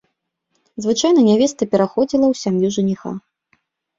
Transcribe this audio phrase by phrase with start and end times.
[0.85, 3.11] Звычайна нявеста пераходзіла ў сям'ю жаніха.